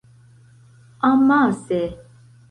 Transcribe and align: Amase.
Amase. 1.09 1.81